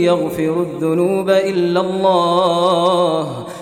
يغفر 0.01 0.61
الذنوب 0.61 1.29
إلا 1.29 1.81
الله 1.81 3.45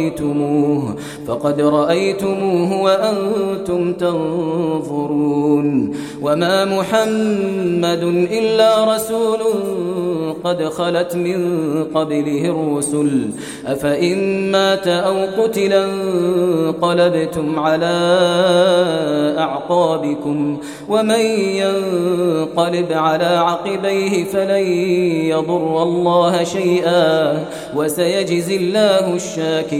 رأيتموه 0.00 0.94
فقد 1.26 1.60
رأيتموه 1.60 2.82
وأنتم 2.82 3.92
تنظرون. 3.92 5.90
وما 6.22 6.64
محمد 6.64 8.02
إلا 8.32 8.94
رسول 8.94 9.38
قد 10.44 10.64
خلت 10.64 11.16
من 11.16 11.40
قبله 11.94 12.44
الرسل. 12.44 13.30
أفإن 13.66 14.50
مات 14.50 14.88
أو 14.88 15.16
قتلا 15.42 15.84
انقلبتم 15.84 17.58
على 17.58 17.96
أعقابكم 19.38 20.56
ومن 20.88 21.20
ينقلب 21.62 22.92
على 22.92 23.24
عقبيه 23.24 24.24
فلن 24.24 24.66
يضر 25.32 25.82
الله 25.82 26.44
شيئا 26.44 27.44
وسيجزي 27.76 28.56
الله 28.56 29.14
الشاكرين. 29.14 29.79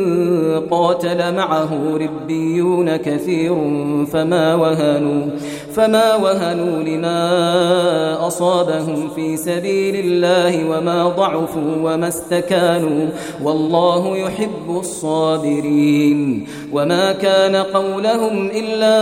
قاتل 0.57 1.35
معه 1.35 1.97
ربيون 1.97 2.95
كثير 2.97 3.55
فما 4.11 4.55
وهنوا 4.55 5.25
فما 5.73 6.15
وهنوا 6.15 6.83
لما 6.83 8.27
أصابهم 8.27 9.09
في 9.15 9.37
سبيل 9.37 9.95
الله 9.95 10.69
وما 10.69 11.07
ضعفوا 11.07 11.75
وما 11.83 12.07
استكانوا 12.07 13.07
والله 13.43 14.17
يحب 14.17 14.79
الصابرين 14.79 16.47
وما 16.73 17.11
كان 17.11 17.55
قولهم 17.55 18.49
إلا 18.53 18.97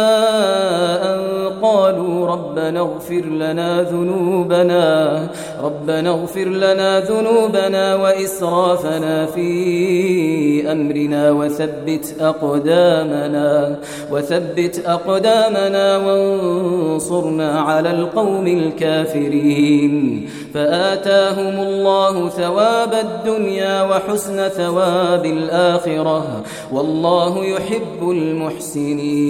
أن 1.15 1.19
قالوا 1.61 2.27
ربنا 2.27 2.79
اغفر 2.79 3.25
لنا 3.25 3.81
ذنوبنا 3.83 5.27
ربنا 5.63 6.09
اغفر 6.09 6.45
لنا 6.45 6.99
ذنوبنا 6.99 7.95
وإسرافنا 7.95 9.25
في 9.25 10.71
أمرنا 10.71 11.31
وثبت 11.39 12.15
أقدامنا 12.21 13.79
وثبت 14.11 14.81
أقدامنا 14.85 15.97
وانصرنا 15.97 17.59
على 17.59 17.91
القوم 17.91 18.47
الكافرين. 18.47 20.25
فآتاهم 20.53 21.59
الله 21.59 22.29
ثواب 22.29 22.93
الدنيا 22.93 23.83
وحسن 23.83 24.47
ثواب 24.47 25.25
الآخرة 25.25 26.43
والله 26.71 27.45
يحب 27.45 28.01
المحسنين. 28.01 29.29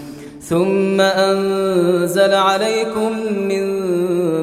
ثم 0.51 1.01
أنزل 1.01 2.33
عليكم 2.33 3.11
من 3.47 3.65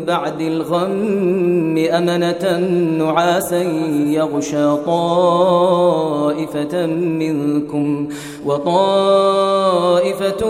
بعد 0.06 0.40
الغم 0.40 1.78
أمنة 1.78 2.58
نعاسا 2.98 3.62
يغشى 4.06 4.76
طائفة 4.86 6.86
منكم 6.86 8.08
وطائفة 8.46 10.46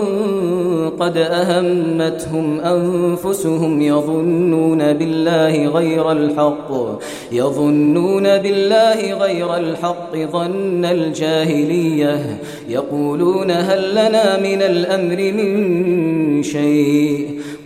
قد 0.99 1.17
أهمتهم 1.17 2.59
أنفسهم 2.59 3.81
يظنون 3.81 4.93
بالله 4.93 5.67
غير 5.67 6.11
الحق 6.11 6.99
يظنون 7.31 8.23
بالله 8.23 9.13
غير 9.13 9.55
الحق 9.55 10.15
ظن 10.31 10.85
الجاهلية 10.85 12.39
يقولون 12.69 13.51
هل 13.51 13.91
لنا 13.91 14.39
من 14.39 14.61
الأمر 14.61 15.31
من 15.31 16.43
شيء 16.43 17.39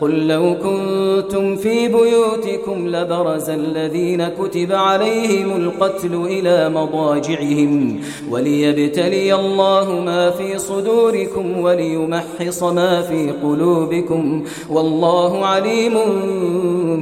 قل 0.00 0.28
لو 0.28 0.54
كنتم 0.62 1.56
في 1.56 1.88
بيوتكم 1.88 2.88
لبرز 2.88 3.50
الذين 3.50 4.28
كتب 4.28 4.72
عليهم 4.72 5.56
القتل 5.56 6.14
إلى 6.14 6.68
مضاجعهم 6.68 8.00
وليبتلي 8.30 9.34
الله 9.34 10.00
ما 10.00 10.30
في 10.30 10.58
صدوركم 10.58 11.60
وليمحص 11.60 12.62
ما 12.62 13.02
في 13.02 13.30
قلوبكم 13.42 14.44
والله 14.70 15.46
عليم 15.46 15.94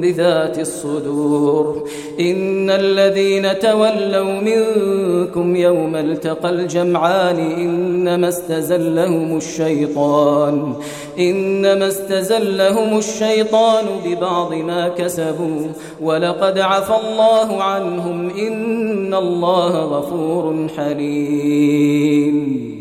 بذات 0.00 0.58
الصدور. 0.58 1.88
إن 2.20 2.70
الذين 2.70 3.58
تولوا 3.58 4.40
منكم 4.40 5.56
يوم 5.56 5.96
التقى 5.96 6.50
الجمعان 6.50 7.38
إنما 7.38 8.28
استزلهم 8.28 9.36
الشيطان. 9.36 10.74
إنما 11.18 11.88
استزلهم 11.88 12.98
الشيطان 12.98 13.84
ببعض 14.04 14.54
ما 14.54 14.88
كسبوا 14.88 15.66
ولقد 16.00 16.58
عفى 16.58 16.94
الله 17.08 17.62
عنهم 17.62 18.30
إن 18.30 19.14
الله 19.14 19.84
غفور 19.84 20.68
حليم 20.76 22.75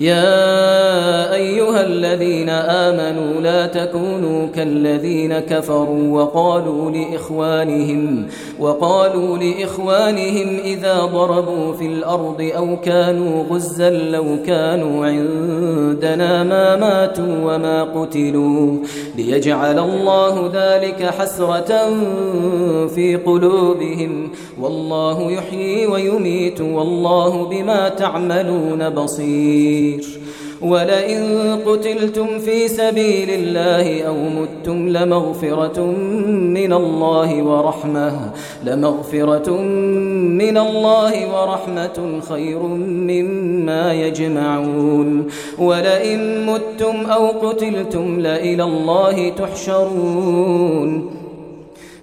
يا 0.00 1.34
أيها 1.34 1.82
الذين 1.82 2.48
آمنوا 2.48 3.40
لا 3.40 3.66
تكونوا 3.66 4.46
كالذين 4.46 5.38
كفروا 5.38 6.22
وقالوا 6.22 6.90
لإخوانهم 6.90 8.26
وقالوا 8.58 9.38
لإخوانهم 9.38 10.58
إذا 10.64 10.98
ضربوا 11.04 11.72
في 11.72 11.86
الأرض 11.86 12.50
أو 12.56 12.80
كانوا 12.80 13.44
غزا 13.50 13.90
لو 13.90 14.24
كانوا 14.46 15.06
عندنا 15.06 16.44
ما 16.44 16.76
ماتوا 16.76 17.54
وما 17.54 17.84
قتلوا 17.84 18.76
ليجعل 19.16 19.78
الله 19.78 20.50
ذلك 20.54 21.04
حسرة 21.04 21.90
في 22.94 23.16
قلوبهم 23.26 24.30
والله 24.60 25.32
يحيي 25.32 25.86
ويميت 25.86 26.60
والله 26.60 27.44
بما 27.44 27.88
تعملون 27.88 28.90
بصير 28.90 29.89
بصير 29.98 30.20
ولئن 30.62 31.58
قتلتم 31.66 32.38
في 32.38 32.68
سبيل 32.68 33.30
الله 33.30 34.02
أو 34.02 34.14
متم 34.14 34.88
لمغفرة 34.88 35.80
من 36.30 36.72
الله 36.72 37.42
ورحمة 37.42 38.32
لمغفرة 38.64 39.60
من 40.42 40.58
الله 40.58 41.12
ورحمة 41.34 42.20
خير 42.28 42.58
مما 42.62 43.94
يجمعون. 43.94 45.26
ولئن 45.58 46.46
متم 46.46 47.10
أو 47.10 47.48
قتلتم 47.48 48.20
لإلى 48.20 48.62
الله 48.62 49.28
تحشرون. 49.28 51.19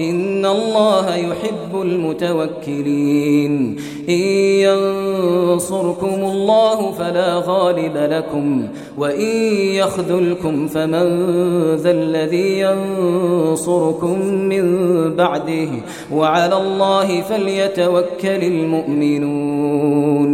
إن 0.00 0.46
الله 0.46 1.16
يحب 1.16 1.82
المتوكلين. 1.82 3.76
إن 4.08 4.20
ينصركم 4.66 6.14
الله 6.14 6.92
فلا 6.92 7.42
غالب 7.46 7.96
لكم 7.96 8.68
وإن 8.98 9.36
يخذلكم 9.54 10.68
فمن 10.68 11.26
ذا 11.74 11.90
الذي 11.90 12.60
ينصركم 12.60 14.22
من 14.26 14.64
بعده. 15.16 15.68
وعلى 16.12 16.56
الله 16.56 17.20
فليتوكل 17.20 18.44
المؤمنون. 18.44 20.30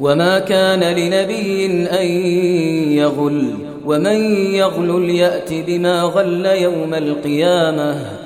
وما 0.00 0.38
كان 0.38 0.80
لنبي 0.80 1.66
أن 2.00 2.06
يغل 2.96 3.50
ومن 3.86 4.34
يغل 4.54 5.10
يأت 5.10 5.52
بما 5.52 6.02
غل 6.02 6.46
يوم 6.46 6.94
القيامة. 6.94 8.25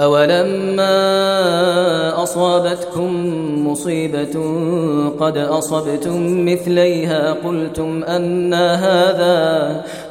أولما 0.00 0.92
أصابتكم 2.22 3.10
مصيبة 3.68 4.34
قد 5.20 5.36
أصبتم 5.38 6.44
مثليها 6.44 7.32
قلتم 7.32 8.04
أن 8.04 8.54
هذا 8.54 9.82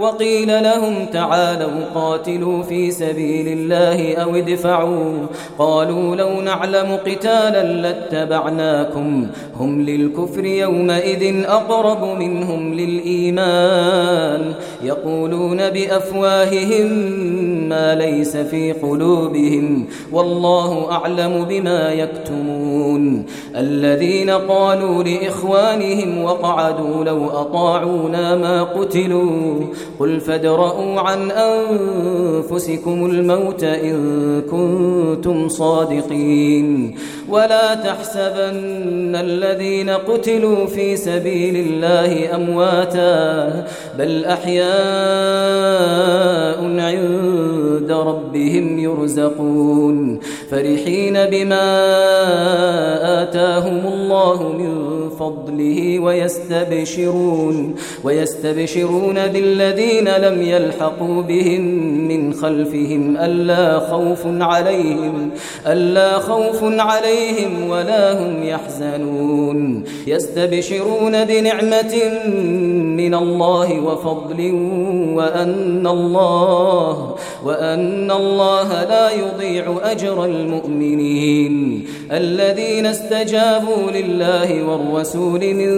وقيل 0.00 0.62
لهم 0.62 1.06
تعالوا 1.12 1.84
قاتلوا 1.94 2.62
في 2.62 2.90
سبيل 2.90 3.48
الله 3.48 4.14
أو 4.14 4.36
ادفعوا. 4.36 5.14
قالوا 5.58 6.16
لو 6.16 6.40
نعلم 6.40 6.98
قتالا 7.06 7.62
لاتبعناكم. 7.62 9.26
هم 9.56 9.80
للكفر 9.80 10.44
يومئذ 10.44 11.44
أقرب 11.44 12.18
منهم 12.18 12.74
للإيمان. 12.74 14.54
يقولون 14.82 15.70
بأفواههم 15.70 16.88
ما 17.68 17.94
ليس 17.94 18.36
في 18.36 18.72
قلوبهم. 18.72 19.86
والله 20.12 20.92
أعلم 20.92 21.44
بما 21.48 21.92
يكتمون. 21.92 23.26
الذين 23.56 24.30
قالوا 24.30 25.02
لإخوانهم 25.02 26.24
وقعدوا 26.24 27.04
لو 27.04 27.30
أطاعونا 27.30 28.36
ما 28.36 28.62
قتلوا. 28.62 29.60
قل 30.00 30.20
فادرءوا 30.20 31.00
عن 31.00 31.30
أنفسكم 31.30 33.06
الموت 33.06 33.64
إن 33.64 34.42
كنتم 34.50 35.48
صادقين 35.48 36.94
ولا 37.28 37.74
تحسبن 37.74 39.16
الذين 39.16 39.90
قتلوا 39.90 40.66
في 40.66 40.96
سبيل 40.96 41.56
الله 41.56 42.36
أمواتا 42.36 43.66
بل 43.98 44.24
أحياء 44.24 44.72
عند 46.80 47.92
ربهم 47.92 48.78
يرزقون 48.78 50.20
فرحين 50.50 51.12
بما 51.12 51.62
آتاهم 53.22 53.86
الله 53.86 54.52
من 54.52 54.92
فضله 55.10 55.98
ويستبشرون 55.98 57.74
ويستبشرون 58.04 59.26
بالذين 59.26 59.71
لم 60.08 60.42
يلحقوا 60.42 61.22
بهم 61.22 61.62
من 62.08 62.34
خلفهم 62.34 63.16
ألا 63.16 63.78
خوف 63.78 64.26
عليهم 64.26 65.30
ألا 65.66 66.18
خوف 66.18 66.60
عليهم 66.62 67.70
ولا 67.70 68.12
هم 68.12 68.42
يحزنون. 68.42 69.84
يستبشرون 70.06 71.24
بنعمة 71.24 71.94
من 72.96 73.14
الله 73.14 73.80
وفضل 73.80 74.52
وأن 75.16 75.86
الله 75.86 77.14
وأن 77.44 78.10
الله 78.10 78.84
لا 78.84 79.10
يضيع 79.10 79.76
أجر 79.82 80.24
المؤمنين. 80.24 81.84
الذين 82.12 82.86
استجابوا 82.86 83.90
لله 83.94 84.62
والرسول 84.62 85.54
من 85.54 85.72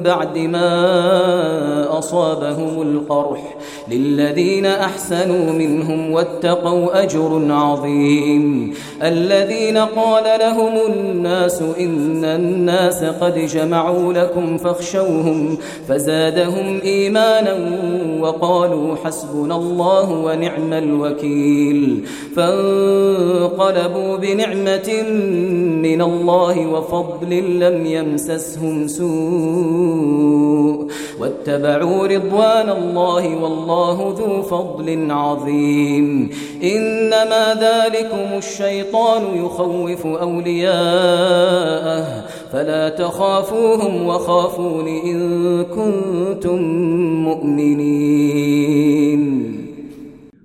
بعد 0.00 0.38
ما 0.38 1.98
أصابهم 1.98 2.82
القرح 3.18 3.56
للذين 3.88 4.66
أحسنوا 4.66 5.52
منهم 5.52 6.12
واتقوا 6.12 7.02
أجر 7.02 7.46
عظيم. 7.50 8.74
الذين 9.02 9.76
قال 9.76 10.24
لهم 10.40 10.72
الناس 10.92 11.62
إن 11.62 12.24
الناس 12.24 13.04
قد 13.04 13.38
جمعوا 13.38 14.12
لكم 14.12 14.58
فاخشوهم 14.58 15.56
فزادهم 15.88 16.80
إيمانا 16.84 17.56
وقالوا 18.20 18.96
حسبنا 19.04 19.56
الله 19.56 20.10
ونعم 20.10 20.72
الوكيل. 20.72 22.04
فانقلبوا 22.36 24.16
بنعمة 24.16 25.02
من 25.82 26.02
الله 26.02 26.66
وفضل 26.66 27.60
لم 27.60 27.86
يمسسهم 27.86 28.86
سوء. 28.88 30.38
واتبعوا 31.20 32.06
رضوان 32.06 32.68
الله 32.70 33.07
والله 33.16 34.14
ذو 34.18 34.42
فضل 34.42 35.10
عظيم. 35.10 36.30
إنما 36.62 37.54
ذلكم 37.54 38.38
الشيطان 38.38 39.22
يخوف 39.44 40.06
أولياءه 40.06 42.04
فلا 42.52 42.88
تخافوهم 42.88 44.06
وخافون 44.06 44.88
إن 44.88 45.64
كنتم 45.64 46.62
مؤمنين. 47.24 48.78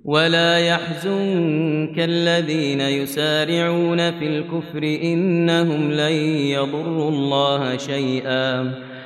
ولا 0.04 0.58
يحزنك 0.58 1.98
الذين 1.98 2.80
يسارعون 2.80 4.10
في 4.18 4.26
الكفر 4.26 4.98
إنهم 5.02 5.90
لن 5.90 6.12
يضروا 6.56 7.10
الله 7.10 7.76
شيئا. 7.76 8.72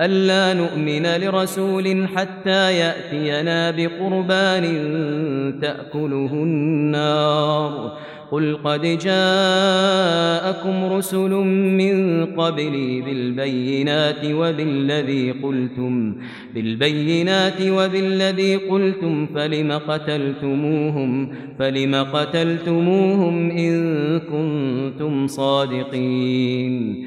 ألا 0.00 0.54
نؤمن 0.54 1.06
لرسول 1.06 2.08
حتى 2.08 2.78
يأتينا 2.78 3.70
بقربان 3.70 4.64
تأكله 5.62 6.32
النار. 6.32 7.98
قل 8.30 8.58
قد 8.64 8.80
جاءكم 8.80 10.92
رسل 10.92 11.30
من 11.30 12.26
قبلي 12.26 13.00
بالبينات 13.00 14.24
وبالذي 14.24 15.30
قلتم 15.30 16.14
بالبينات 16.54 17.60
وبالذي 17.60 18.56
قلتم 18.56 19.26
فلم 19.26 19.72
قتلتموهم؟ 19.72 21.32
فلم 21.58 21.94
قتلتموهم 21.94 23.50
إن 23.50 24.18
كنتم 24.18 25.26
صادقين. 25.26 27.06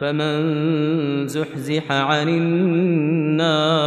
فمن 0.00 1.28
زحزح 1.28 1.92
عن 1.92 2.28
النار 2.28 3.86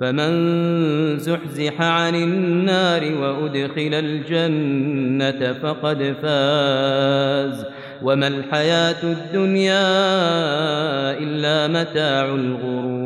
فمن 0.00 1.18
زحزح 1.18 1.82
عن 1.82 2.14
النار 2.14 3.02
وأدخل 3.20 3.94
الجنة 3.94 5.52
فقد 5.52 6.14
فاز 6.22 7.64
وما 8.02 8.26
الحياة 8.26 9.02
الدنيا 9.02 9.88
إلا 11.18 11.68
متاع 11.68 12.34
الغرور 12.34 13.05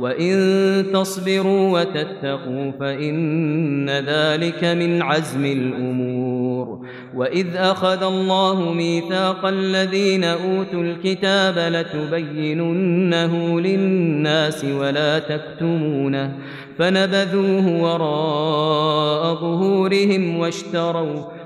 وإن 0.00 0.86
تصبروا 0.92 1.80
وتتقوا 1.80 2.70
فإن 2.80 3.90
ذلك 3.90 4.64
من 4.64 5.02
عزم 5.02 5.44
الأمور 5.44 6.86
وإذ 7.14 7.56
أخذ 7.56 8.02
الله 8.02 8.72
ميثاق 8.72 9.46
الذين 9.46 10.24
أوتوا 10.24 10.82
الكتاب 10.82 11.58
لتبيننه 11.58 13.60
للناس 13.60 14.64
ولا 14.64 15.18
تكتمونه 15.18 16.32
فنبذوه 16.78 17.82
وراء 17.82 19.34
ظهورهم 19.34 20.38
واشتروا 20.38 21.33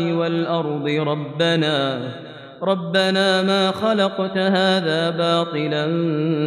والأرض 0.00 0.88
ربنا 0.88 2.00
ربنا 2.62 3.42
ما 3.42 3.70
خلقت 3.70 4.38
هذا 4.38 5.10
باطلا 5.10 5.86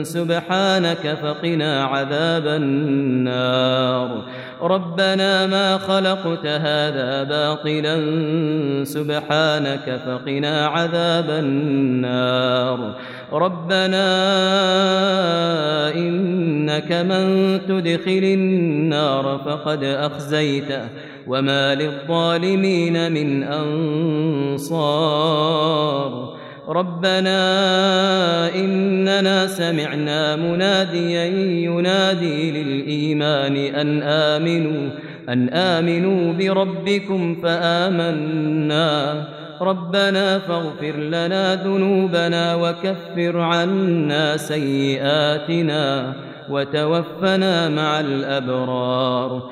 سبحانك 0.04 1.18
فقنا 1.22 1.84
عذاب 1.84 2.48
النار. 2.48 4.24
ربنا 4.62 5.48
ما 5.48 5.78
خلقت 5.78 6.46
هذا 6.46 7.24
باطلا 7.24 7.96
سبحانك 8.84 10.02
فقنا 10.06 10.68
عذاب 10.68 11.30
النار. 11.30 12.96
ربنا 13.34 14.06
إنك 15.96 16.92
من 16.92 17.60
تدخل 17.68 18.24
النار 18.24 19.42
فقد 19.46 19.84
أخزيته. 19.84 21.13
وما 21.28 21.76
للظالمين 21.76 23.12
من 23.12 23.44
أنصار 24.64 25.44
ربنا 26.68 27.36
إننا 28.56 29.48
سمعنا 29.48 30.36
مناديا 30.36 31.26
ينادي 31.66 32.64
للإيمان 32.64 33.58
أن 33.58 34.02
آمنوا 34.04 34.90
أن 35.30 35.50
آمنوا 35.50 36.34
بربكم 36.34 37.42
فآمنا 37.44 39.28
ربنا 39.62 40.40
فاغفر 40.40 40.96
لنا 40.98 41.56
ذنوبنا 41.56 42.56
وكفر 42.56 43.40
عنا 43.40 44.38
سيئاتنا 44.38 46.14
وتوفنا 46.50 47.70
مع 47.70 48.00
الأبرار 48.00 49.52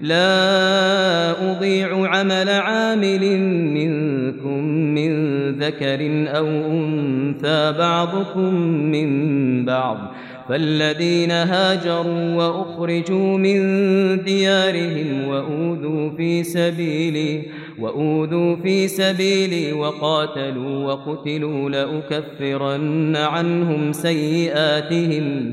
لا 0.00 1.52
أضيع 1.52 2.08
عمل 2.08 2.48
عامل 2.48 3.38
منكم 3.50 4.64
من 4.94 5.12
ذكر 5.58 5.98
أو 6.36 6.46
أنثى 6.46 7.74
بعضكم 7.78 8.54
من 8.64 9.64
بعض 9.64 9.98
فالذين 10.48 11.30
هاجروا 11.30 12.34
وأخرجوا 12.34 13.38
من 13.38 13.60
ديارهم 14.24 15.28
وأوذوا 15.28 16.10
في 16.16 16.44
سبيلي 16.44 17.42
وأوذوا 17.78 18.56
في 18.56 18.88
سبيلي 18.88 19.72
وقاتلوا 19.72 20.92
وقتلوا 20.92 21.70
لأكفرن 21.70 23.16
عنهم 23.16 23.92
سيئاتهم 23.92 25.52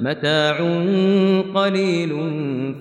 متاع 0.00 0.56
قليل 1.54 2.08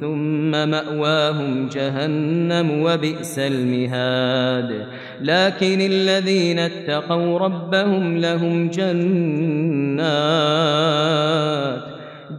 ثم 0.01 0.51
مأواهم 0.51 1.67
جهنم 1.67 2.81
وبئس 2.81 3.39
المهاد. 3.39 4.85
لكن 5.21 5.81
الذين 5.81 6.59
اتقوا 6.59 7.39
ربهم 7.39 8.17
لهم 8.17 8.69
جنات 8.69 9.99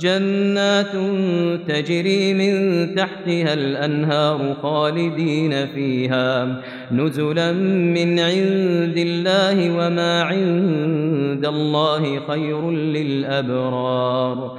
جنات 0.01 0.93
تجري 1.69 2.35
من 2.35 2.87
تحتها 2.95 3.55
الأنهار 3.55 4.57
خالدين 4.63 5.67
فيها. 5.67 6.63
نزلا 6.93 7.53
من 7.53 8.19
عند 8.19 8.97
الله 8.97 9.71
وما 9.71 10.23
عند 10.23 11.47
الله 11.47 12.21
خير 12.29 12.71
للأبرار. 12.71 14.59